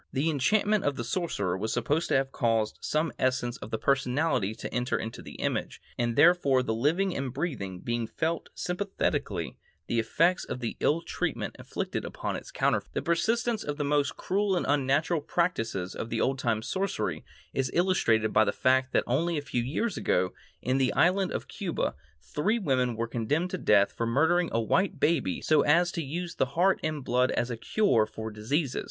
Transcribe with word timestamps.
The 0.11 0.31
enchantment 0.31 0.83
of 0.83 0.95
the 0.95 1.03
sorcerer 1.03 1.55
was 1.55 1.71
supposed 1.71 2.07
to 2.07 2.15
have 2.15 2.31
caused 2.31 2.79
some 2.81 3.11
essence 3.19 3.57
of 3.57 3.69
the 3.69 3.77
personality 3.77 4.55
to 4.55 4.73
enter 4.73 4.97
into 4.97 5.21
the 5.21 5.33
image, 5.35 5.79
and 5.95 6.15
therefore 6.15 6.63
the 6.63 6.73
living 6.73 7.15
and 7.15 7.31
breathing 7.31 7.81
being 7.81 8.07
felt 8.07 8.49
sympathetically 8.55 9.59
the 9.85 9.99
effects 9.99 10.43
of 10.43 10.59
the 10.59 10.75
ill 10.79 11.03
treatment 11.03 11.55
inflicted 11.59 12.03
upon 12.03 12.35
its 12.35 12.49
counterfeit. 12.49 12.95
The 12.95 13.03
persistence 13.03 13.63
of 13.63 13.77
the 13.77 13.83
most 13.83 14.17
cruel 14.17 14.55
and 14.55 14.65
unnatural 14.67 15.21
practices 15.21 15.93
of 15.93 16.11
old 16.19 16.39
time 16.39 16.63
sorcery 16.63 17.23
is 17.53 17.69
illustrated 17.71 18.33
by 18.33 18.43
the 18.45 18.51
fact 18.51 18.93
that 18.93 19.03
only 19.05 19.37
a 19.37 19.41
few 19.43 19.61
years 19.61 19.97
ago, 19.97 20.33
in 20.63 20.79
the 20.79 20.91
island 20.93 21.31
of 21.31 21.47
Cuba, 21.47 21.93
three 22.23 22.57
women 22.57 22.95
were 22.95 23.05
condemned 23.07 23.51
to 23.51 23.57
death 23.59 23.91
for 23.91 24.07
murdering 24.07 24.49
a 24.51 24.59
white 24.59 24.99
baby 24.99 25.41
so 25.41 25.61
as 25.61 25.91
to 25.91 26.01
use 26.01 26.33
the 26.33 26.47
heart 26.57 26.79
and 26.81 27.05
blood 27.05 27.29
as 27.29 27.51
a 27.51 27.55
cure 27.57 28.07
for 28.07 28.31
diseases. 28.31 28.79